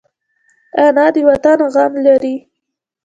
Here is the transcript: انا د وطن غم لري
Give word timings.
انا 0.85 1.05
د 1.13 1.15
وطن 1.29 1.59
غم 1.73 1.93
لري 2.05 2.35